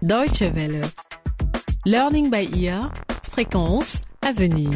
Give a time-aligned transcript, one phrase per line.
[0.00, 0.82] Deutsche Welle.
[1.84, 2.92] Learning by ear.
[3.32, 4.70] Fréquence à venir.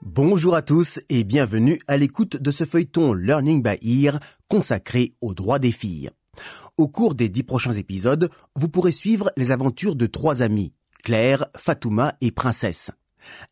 [0.00, 4.18] Bonjour à tous et bienvenue à l'écoute de ce feuilleton Learning by Ear
[4.48, 6.08] consacré aux droits des filles.
[6.78, 10.72] Au cours des dix prochains épisodes, vous pourrez suivre les aventures de trois amies,
[11.04, 12.92] Claire, Fatouma et Princesse.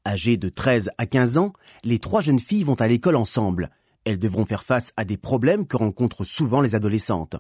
[0.07, 1.53] Âgées de 13 à 15 ans,
[1.85, 3.69] les trois jeunes filles vont à l'école ensemble.
[4.07, 7.35] Elles devront faire face à des problèmes que rencontrent souvent les adolescentes.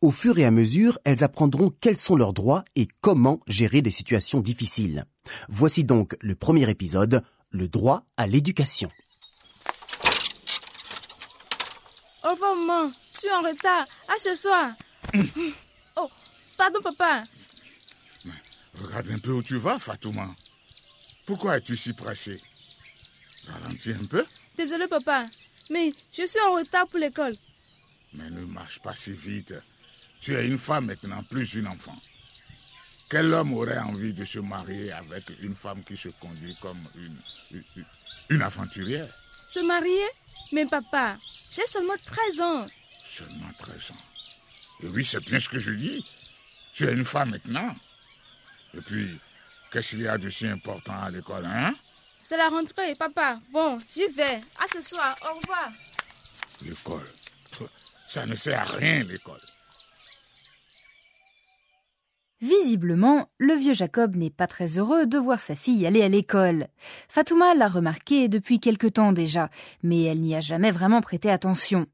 [0.00, 3.90] Au fur et à mesure, elles apprendront quels sont leurs droits et comment gérer des
[3.90, 5.04] situations difficiles.
[5.48, 8.88] Voici donc le premier épisode, le droit à l'éducation.
[12.22, 12.92] Revoir, maman.
[13.12, 13.86] Je suis en retard.
[14.06, 14.74] À ce soir.
[15.96, 16.08] oh,
[16.56, 17.24] pardon, papa.
[18.78, 20.28] Regarde un peu où tu vas, Fatouma.
[21.26, 22.40] Pourquoi es-tu si pressée?
[23.48, 24.24] Ralentis un peu.
[24.56, 25.26] Désolé, papa.
[25.70, 27.36] Mais je suis en retard pour l'école.
[28.12, 29.54] Mais ne marche pas si vite.
[30.20, 31.96] Tu es une femme maintenant, plus une enfant.
[33.08, 37.18] Quel homme aurait envie de se marier avec une femme qui se conduit comme une,
[37.52, 37.84] une,
[38.30, 39.08] une aventurière?
[39.46, 40.06] Se marier?
[40.52, 41.16] Mais papa,
[41.50, 42.66] j'ai seulement 13 ans.
[43.06, 44.82] Seulement 13 ans.
[44.82, 46.02] Et oui, c'est bien ce que je dis.
[46.72, 47.76] Tu es une femme maintenant.
[48.74, 49.18] Et puis,
[49.70, 51.74] qu'est-ce qu'il y a de si important à l'école, hein?
[52.28, 53.38] C'est la rentrée, papa.
[53.52, 54.40] Bon, j'y vais.
[54.58, 55.14] À ce soir.
[55.22, 55.70] Au revoir.
[56.62, 57.06] L'école.
[58.08, 59.40] Ça ne sert à rien, l'école.
[62.40, 66.66] Visiblement, le vieux Jacob n'est pas très heureux de voir sa fille aller à l'école.
[67.08, 69.48] Fatouma l'a remarqué depuis quelque temps déjà,
[69.82, 71.86] mais elle n'y a jamais vraiment prêté attention.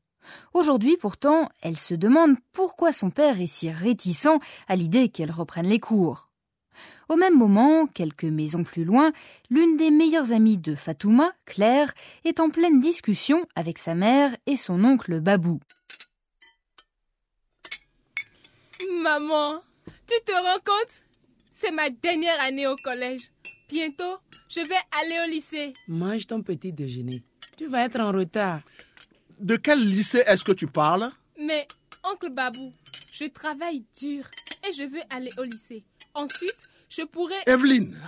[0.55, 5.67] Aujourd'hui pourtant, elle se demande pourquoi son père est si réticent à l'idée qu'elle reprenne
[5.67, 6.32] les cours.
[7.09, 9.13] Au même moment, quelques maisons plus loin,
[9.51, 11.93] l'une des meilleures amies de Fatouma, Claire,
[12.25, 15.61] est en pleine discussion avec sa mère et son oncle Babou.
[19.03, 19.63] Maman,
[20.07, 21.03] tu te rends compte?
[21.53, 23.31] C'est ma dernière année au collège.
[23.69, 24.19] Bientôt,
[24.49, 25.73] je vais aller au lycée.
[25.89, 27.23] Mange ton petit déjeuner.
[27.57, 28.61] Tu vas être en retard.
[29.39, 31.11] De quel lycée est-ce que tu parles?
[31.39, 31.67] Mais,
[32.05, 32.73] oncle Babou,
[33.13, 34.25] je travaille dur
[34.69, 35.85] et je veux aller au lycée.
[36.15, 36.59] Ensuite,
[36.89, 37.37] je pourrai...
[37.47, 37.99] Evelyne,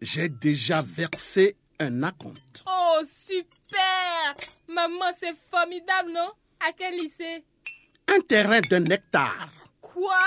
[0.00, 2.64] j'ai déjà versé un acompte.
[2.66, 4.34] Oh, super
[4.68, 6.30] Maman, c'est formidable, non?
[6.66, 7.44] À quel lycée?
[8.08, 9.50] Un terrain d'un hectare.
[9.80, 10.20] Quoi?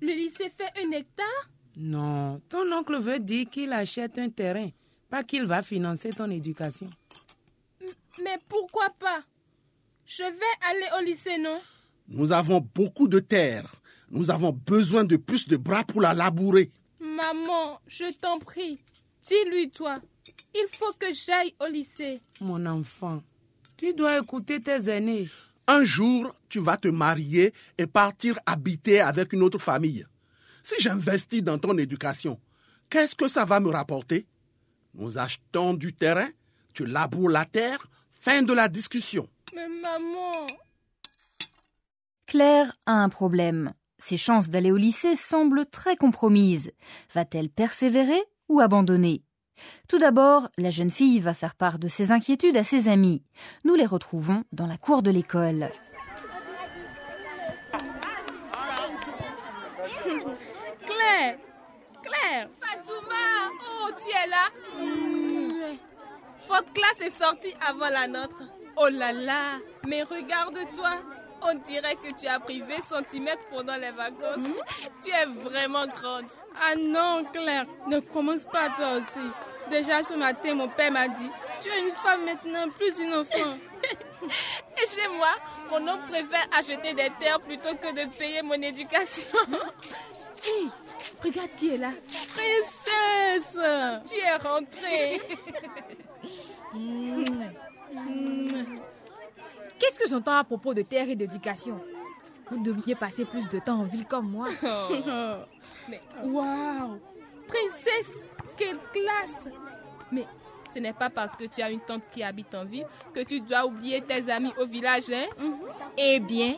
[0.00, 4.68] Le lycée fait un hectare Non, ton oncle veut dire qu'il achète un terrain,
[5.10, 6.90] pas qu'il va financer ton éducation.
[8.22, 9.22] Mais pourquoi pas?
[10.06, 11.60] Je vais aller au lycée, non?
[12.08, 13.74] Nous avons beaucoup de terre.
[14.14, 16.70] Nous avons besoin de plus de bras pour la labourer.
[17.00, 18.78] Maman, je t'en prie,
[19.26, 20.00] dis-lui toi.
[20.54, 22.20] Il faut que j'aille au lycée.
[22.40, 23.24] Mon enfant,
[23.76, 25.28] tu dois écouter tes aînés.
[25.66, 30.06] Un jour, tu vas te marier et partir habiter avec une autre famille.
[30.62, 32.38] Si j'investis dans ton éducation,
[32.88, 34.26] qu'est-ce que ça va me rapporter?
[34.94, 36.28] Nous achetons du terrain,
[36.72, 37.84] tu laboures la terre,
[38.20, 39.28] fin de la discussion.
[39.56, 40.46] Mais maman...
[42.26, 43.74] Claire a un problème.
[44.04, 46.72] Ses chances d'aller au lycée semblent très compromises.
[47.14, 49.22] Va-t-elle persévérer ou abandonner?
[49.88, 53.22] Tout d'abord, la jeune fille va faire part de ses inquiétudes à ses amis.
[53.64, 55.70] Nous les retrouvons dans la cour de l'école.
[60.84, 61.38] Claire
[62.02, 63.50] Claire Fatouma
[63.86, 64.50] Oh, tu es là.
[66.46, 68.42] Votre classe est sortie avant la nôtre.
[68.76, 70.90] Oh là là Mais regarde-toi
[71.44, 72.66] on dirait que tu as pris 20
[73.10, 74.38] cm pendant les vacances.
[74.38, 74.54] Mmh.
[75.04, 76.26] Tu es vraiment grande.
[76.56, 79.30] Ah non, Claire, ne commence pas toi aussi.
[79.70, 83.58] Déjà ce matin, mon père m'a dit, tu es une femme maintenant, plus une enfant.
[84.22, 85.34] Et chez moi,
[85.70, 89.38] mon homme préfère acheter des terres plutôt que de payer mon éducation.
[90.46, 90.68] Hé,
[91.22, 91.90] regarde qui est là.
[92.34, 93.58] Princesse,
[94.06, 95.22] tu es rentrée.
[96.74, 97.24] mmh.
[97.94, 98.43] Mmh.
[99.84, 101.78] Qu'est-ce que j'entends à propos de terre et d'éducation?
[102.50, 104.48] Vous devriez passer plus de temps en ville comme moi.
[104.66, 105.90] Oh.
[105.90, 106.98] Mais waouh
[107.46, 108.14] Princesse,
[108.56, 109.52] quelle classe
[110.10, 110.24] Mais
[110.72, 113.40] ce n'est pas parce que tu as une tante qui habite en ville que tu
[113.40, 115.26] dois oublier tes amis au village, hein?
[115.38, 115.98] Mm -hmm.
[115.98, 116.54] Eh bien,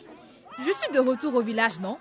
[0.59, 1.97] je suis de retour au village, non?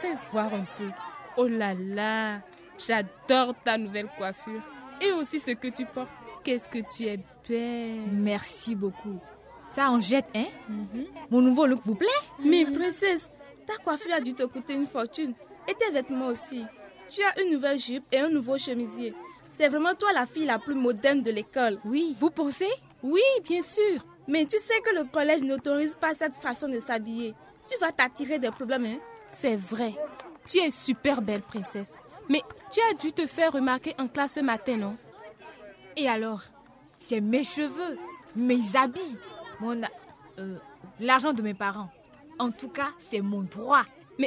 [0.00, 0.90] Fais voir un peu.
[1.36, 2.40] Oh là là,
[2.78, 4.62] j'adore ta nouvelle coiffure.
[5.00, 6.18] Et aussi ce que tu portes.
[6.44, 7.18] Qu'est-ce que tu es
[7.48, 8.06] belle.
[8.12, 9.18] Merci beaucoup.
[9.70, 10.46] Ça en jette, hein?
[10.68, 11.06] Mm -hmm.
[11.30, 12.22] Mon nouveau look vous plaît?
[12.44, 13.30] Mais princesse,
[13.66, 15.34] ta coiffure a dû te coûter une fortune.
[15.68, 16.64] Et tes vêtements aussi.
[17.08, 19.14] Tu as une nouvelle jupe et un nouveau chemisier.
[19.56, 21.78] C'est vraiment toi la fille la plus moderne de l'école.
[21.84, 22.72] Oui, vous pensez?
[23.02, 24.04] Oui, bien sûr.
[24.26, 27.34] Mais tu sais que le collège n'autorise pas cette façon de s'habiller.
[27.68, 28.98] tu vas t'attirer des problèmes, hein?
[29.30, 29.92] C'est vrai.
[30.48, 31.94] Tu es super belle, princesse.
[32.28, 32.42] Mais
[32.72, 34.96] tu as dû te faire remarquer en classe ce matin, non?
[35.96, 36.42] Et alors?
[36.98, 37.98] C'est mes cheveux,
[38.36, 39.16] mes habits,
[39.60, 39.80] mon...
[40.38, 40.56] Euh,
[40.98, 41.90] l'argent de mes parents.
[42.38, 43.84] En tout cas, c'est mon droit.
[44.18, 44.26] Mais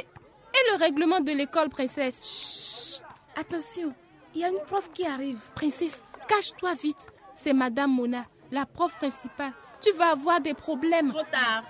[0.54, 2.22] et le règlement de l'école, princesse?
[2.24, 3.04] Chut
[3.36, 3.92] Attention,
[4.34, 5.40] il y a une prof qui arrive.
[5.56, 7.08] Princesse, cache-toi vite.
[7.34, 9.52] C'est Madame Mona, la prof principale.
[9.80, 11.10] Tu vas avoir des problèmes.
[11.10, 11.64] Trop tard.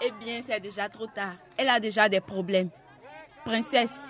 [0.00, 1.34] Eh bien, c'est déjà trop tard.
[1.56, 2.70] Elle a déjà des problèmes.
[3.44, 4.06] Princesse,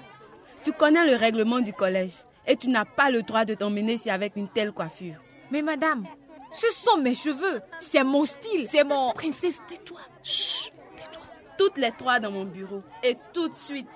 [0.63, 2.13] tu connais le règlement du collège
[2.47, 5.17] et tu n'as pas le droit de t'emmener ici avec une telle coiffure.
[5.51, 6.07] Mais madame,
[6.53, 7.63] ce sont mes cheveux.
[7.79, 9.13] C'est mon style, c'est mon...
[9.13, 10.01] Princesse, tais-toi.
[10.23, 11.23] Chut, tais-toi.
[11.59, 13.89] Toutes les trois dans mon bureau et tout de suite.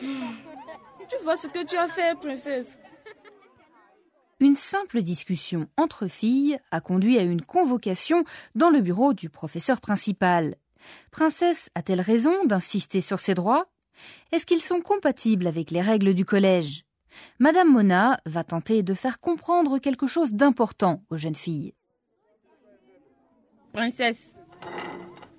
[0.00, 2.78] Tu vois ce que tu as fait, princesse
[4.38, 8.24] Une simple discussion entre filles a conduit à une convocation
[8.54, 10.56] dans le bureau du professeur principal.
[11.10, 13.66] Princesse a-t-elle raison d'insister sur ses droits?
[14.32, 16.84] Est-ce qu'ils sont compatibles avec les règles du collège?
[17.38, 21.74] Madame Mona va tenter de faire comprendre quelque chose d'important aux jeunes filles.
[23.72, 24.38] Princesse,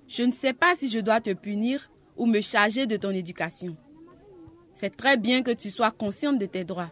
[0.08, 3.76] je ne sais pas si je dois te punir ou me charger de ton éducation.
[4.74, 6.92] C'est très bien que tu sois consciente de tes droits,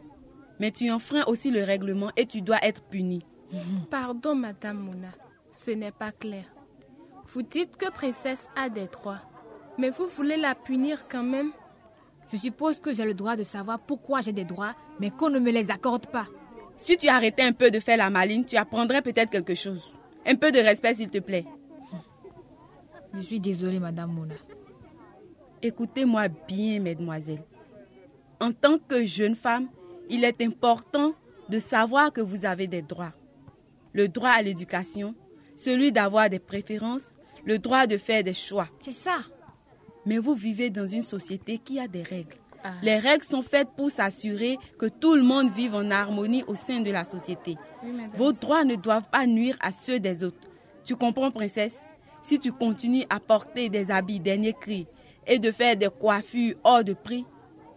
[0.59, 3.25] mais tu enfreins aussi le règlement et tu dois être punie.
[3.89, 5.11] Pardon, Madame Mona,
[5.51, 6.45] ce n'est pas clair.
[7.27, 9.21] Vous dites que Princesse a des droits,
[9.77, 11.51] mais vous voulez la punir quand même?
[12.31, 15.39] Je suppose que j'ai le droit de savoir pourquoi j'ai des droits, mais qu'on ne
[15.39, 16.27] me les accorde pas.
[16.77, 19.93] Si tu arrêtais un peu de faire la maline, tu apprendrais peut-être quelque chose.
[20.25, 21.45] Un peu de respect, s'il te plaît.
[23.13, 24.35] Je suis désolée, Madame Mona.
[25.61, 27.43] Écoutez-moi bien, mesdemoiselles.
[28.39, 29.67] En tant que jeune femme,
[30.09, 31.13] il est important
[31.49, 33.13] de savoir que vous avez des droits.
[33.93, 35.15] Le droit à l'éducation,
[35.55, 38.69] celui d'avoir des préférences, le droit de faire des choix.
[38.79, 39.21] C'est ça.
[40.05, 42.35] Mais vous vivez dans une société qui a des règles.
[42.83, 46.81] Les règles sont faites pour s'assurer que tout le monde vive en harmonie au sein
[46.81, 47.55] de la société.
[48.13, 50.37] Vos droits ne doivent pas nuire à ceux des autres.
[50.83, 51.77] Tu comprends, princesse?
[52.21, 54.87] Si tu continues à porter des habits dernier cri
[55.25, 57.25] et de faire des coiffures hors de prix,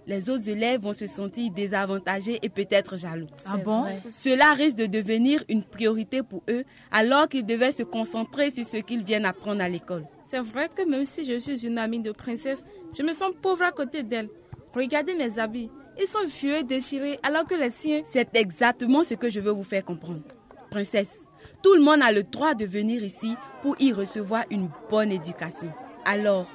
[0.05, 3.29] les autres élèves vont se sentir désavantagés et peut-être jaloux.
[3.47, 3.85] Ah bon?
[4.11, 8.79] Cela risque de devenir une priorité pour eux alors qu'ils devaient se concentrer sur ce
[8.79, 10.05] qu'ils viennent apprendre à l'école.
[10.33, 12.65] C'est vrai que même si je suis une amie de princesse,
[12.97, 14.31] je me sens pauvre à côté d'elle.
[14.75, 15.71] Regardez mes habits.
[16.01, 18.01] Ils sont vieux et déchirés alors que les siens...
[18.07, 20.23] C'est exactement ce que je veux vous faire comprendre.
[20.71, 21.29] Princesse,
[21.63, 25.71] tout le monde a le droit de venir ici pour y recevoir une bonne éducation.
[26.07, 26.47] Alors,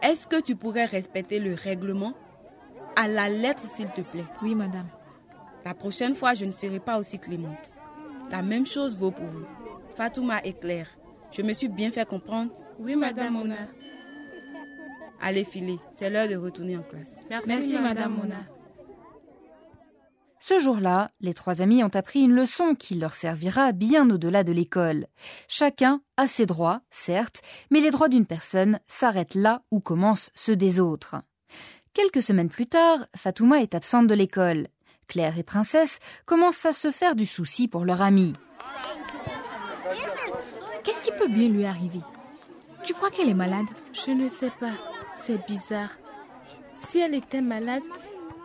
[0.00, 2.14] est-ce que tu pourrais respecter le règlement?
[2.98, 4.88] À la lettre, s'il te plaît Oui, madame.
[5.62, 7.70] La prochaine fois, je ne serai pas aussi clémente.
[8.30, 9.44] La même chose vaut pour vous.
[9.94, 10.88] Fatouma est claire.
[11.32, 12.50] Je me suis bien fait comprendre.
[12.78, 13.56] Oui, Madame Mona.
[15.20, 15.78] Allez, filer.
[15.92, 17.16] C'est l'heure de retourner en classe.
[17.30, 18.36] Merci, Merci Madame Mona.
[20.38, 24.52] Ce jour-là, les trois amis ont appris une leçon qui leur servira bien au-delà de
[24.52, 25.08] l'école.
[25.48, 27.40] Chacun a ses droits, certes,
[27.70, 31.16] mais les droits d'une personne s'arrêtent là où commencent ceux des autres.
[31.94, 34.68] Quelques semaines plus tard, Fatouma est absente de l'école.
[35.08, 38.34] Claire et Princesse commencent à se faire du souci pour leur amie.
[40.84, 42.00] Qu'est-ce qui peut bien lui arriver?
[42.86, 44.74] Tu crois qu'elle est malade Je ne sais pas.
[45.16, 45.90] C'est bizarre.
[46.78, 47.82] Si elle était malade,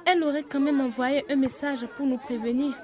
[0.08, 2.76] elle aurait quand même envoyé un message pour nous prévenir.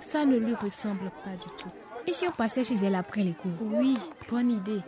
[0.00, 1.68] Ça ne lui ressemble pas du tout.
[2.06, 3.98] Et si on passait chez elle après les cours Oui,
[4.30, 4.80] bonne idée.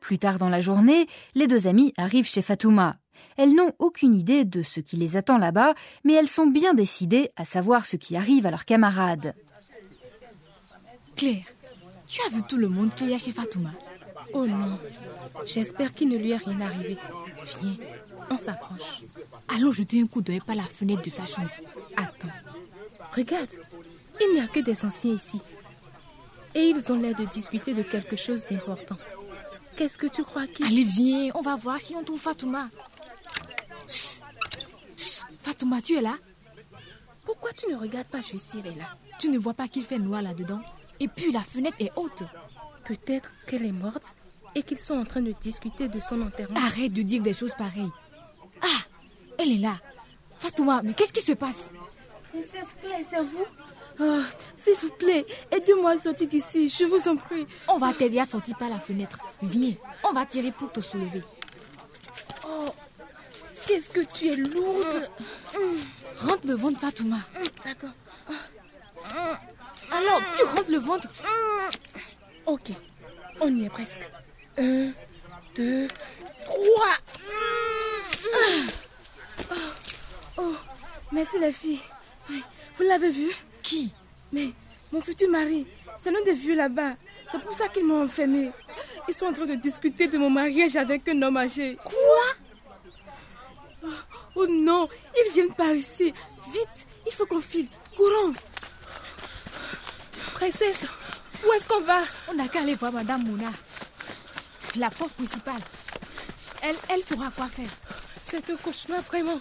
[0.00, 2.96] Plus tard dans la journée, les deux amies arrivent chez Fatouma.
[3.36, 5.74] Elles n'ont aucune idée de ce qui les attend là-bas,
[6.04, 9.34] mais elles sont bien décidées à savoir ce qui arrive à leurs camarades.
[11.16, 11.44] Claire,
[12.06, 13.70] tu as vu tout le monde qu'il y a chez Fatouma
[14.32, 14.78] Oh non,
[15.44, 16.98] j'espère qu'il ne lui est rien arrivé.
[17.60, 17.76] Viens,
[18.30, 19.02] on s'approche.
[19.48, 21.50] Allons jeter un coup d'œil par la fenêtre de sa chambre.
[21.96, 22.28] Attends,
[23.14, 23.50] regarde,
[24.20, 25.40] il n'y a que des anciens ici.
[26.54, 28.96] Et ils ont l'air de discuter de quelque chose d'important.
[29.76, 30.66] Qu'est-ce que tu crois qu'il...
[30.66, 32.68] Allez, viens, on va voir si on trouve Fatouma.
[33.86, 34.22] Chut,
[34.96, 36.16] chut, Fatouma, tu es là?
[37.24, 38.96] Pourquoi tu ne regardes pas Je suis elle est là?
[39.18, 40.62] Tu ne vois pas qu'il fait noir là-dedans?
[41.00, 42.22] Et puis la fenêtre est haute.
[42.84, 44.14] Peut-être qu'elle est morte
[44.54, 46.60] et qu'ils sont en train de discuter de son enterrement.
[46.60, 47.90] Arrête de dire des choses pareilles.
[48.62, 48.82] Ah,
[49.38, 49.78] elle est là.
[50.38, 51.70] Fatouma, mais qu'est-ce qui se passe?
[52.30, 53.44] Princesse Claire, c'est vous?
[53.98, 54.20] Oh,
[54.58, 57.46] s'il vous plaît, aidez-moi à sortir d'ici, je vous en prie.
[57.66, 59.18] On va t'aider à sortir par la fenêtre.
[59.42, 59.74] Viens,
[60.04, 61.22] on va tirer pour te soulever.
[62.46, 62.66] Oh,
[63.66, 65.10] qu'est-ce que tu es lourde.
[66.18, 67.20] Rentre le ventre, Fatouma.
[67.64, 67.90] D'accord.
[69.96, 71.08] Alors, tu rentres le ventre
[72.44, 72.70] Ok,
[73.40, 74.06] on y est presque.
[74.58, 74.90] Un,
[75.54, 75.88] deux,
[76.42, 76.96] trois.
[79.48, 79.54] Oh,
[80.38, 80.54] oh,
[81.12, 81.80] merci les filles.
[82.28, 83.30] Vous l'avez vu?
[83.62, 83.92] Qui?
[84.32, 84.50] Mais
[84.92, 85.66] mon futur mari,
[86.02, 86.94] c'est l'un des vieux là-bas.
[87.32, 88.50] C'est pour ça qu'ils m'ont enfermé.
[89.08, 91.78] Ils sont en train de discuter de mon mariage avec un homme âgé.
[91.82, 93.92] Quoi?
[94.34, 96.12] Oh non, ils viennent par ici.
[96.52, 97.68] Vite, il faut qu'on file.
[97.96, 98.34] Courons.
[100.36, 100.82] Princesse,
[101.46, 102.02] où est-ce qu'on va?
[102.28, 103.50] On n'a qu'à aller voir Madame Mouna.
[104.76, 105.62] La pauvre principale.
[106.60, 107.70] Elle, elle saura quoi faire.
[108.26, 109.40] C'est un cauchemar vraiment.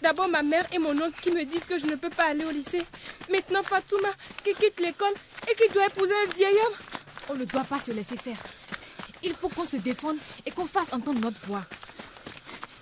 [0.00, 2.46] D'abord ma mère et mon oncle qui me disent que je ne peux pas aller
[2.46, 2.82] au lycée.
[3.30, 4.08] Maintenant Fatouma
[4.42, 5.12] qui quitte l'école
[5.50, 6.74] et qui doit épouser un vieil homme.
[7.28, 8.38] On ne doit pas se laisser faire.
[9.22, 11.66] Il faut qu'on se défende et qu'on fasse entendre notre voix.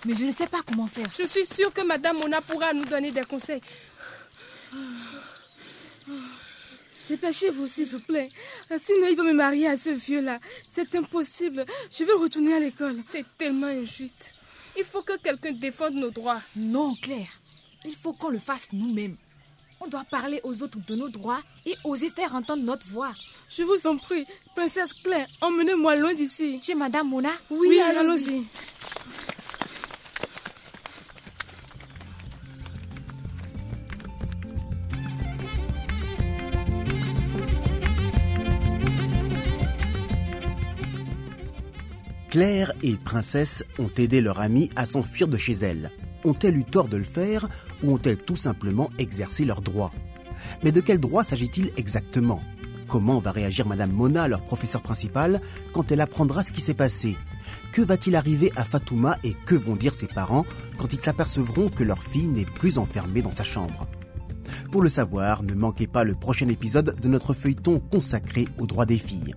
[0.05, 1.07] Mais je ne sais pas comment faire.
[1.19, 3.61] Je suis sûre que Madame Mona pourra nous donner des conseils.
[7.11, 8.29] Dépêchez-vous, s'il vous plaît.
[8.81, 10.37] Sinon, il va me marier à ce vieux-là.
[10.71, 11.65] C'est impossible.
[11.91, 13.03] Je veux retourner à l'école.
[13.11, 14.31] C'est tellement injuste.
[14.77, 16.41] Il faut que quelqu'un défende nos droits.
[16.55, 17.27] Non, Claire.
[17.83, 19.17] Il faut qu'on le fasse nous-mêmes.
[19.81, 23.13] On doit parler aux autres de nos droits et oser faire entendre notre voix.
[23.49, 24.25] Je vous en prie,
[24.55, 26.61] princesse Claire, emmenez-moi loin d'ici.
[26.63, 27.31] Chez Madame Mona?
[27.49, 28.45] Oui, allons-y.
[42.41, 45.91] Claire et Princesse ont aidé leur amie à s'enfuir de chez elle.
[46.23, 47.47] Ont-elles eu tort de le faire
[47.83, 49.91] ou ont-elles tout simplement exercé leurs droits?
[50.63, 52.41] Mais de quel droit s'agit-il exactement?
[52.87, 55.39] Comment va réagir Madame Mona, leur professeur principal,
[55.71, 57.15] quand elle apprendra ce qui s'est passé?
[57.71, 60.47] Que va-t-il arriver à Fatouma et que vont dire ses parents
[60.79, 63.85] quand ils s'apercevront que leur fille n'est plus enfermée dans sa chambre?
[64.71, 68.87] Pour le savoir, ne manquez pas le prochain épisode de notre feuilleton consacré aux droits
[68.87, 69.35] des filles.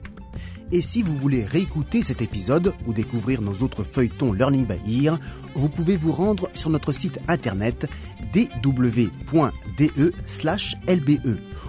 [0.75, 5.21] Et si vous voulez réécouter cet épisode ou découvrir nos autres feuilletons Learning by Ear,
[5.55, 7.89] vous pouvez vous rendre sur notre site internet
[8.33, 9.11] dw.de/lbe.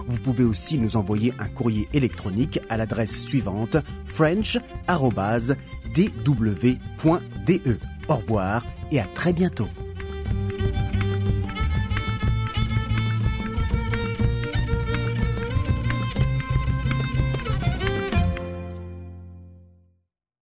[0.07, 4.59] Vous pouvez aussi nous envoyer un courrier électronique à l'adresse suivante french@dw.de.
[8.07, 9.69] Au revoir et à très bientôt.